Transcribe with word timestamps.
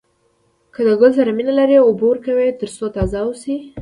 که 0.73 0.79
د 0.87 0.89
ګل 0.99 1.11
سره 1.19 1.31
مینه 1.37 1.53
لرئ 1.59 1.77
اوبه 1.81 2.03
ورکوئ 2.07 2.49
تر 2.59 2.69
څو 2.77 2.85
تازه 2.95 3.17
واوسي. 3.21 3.55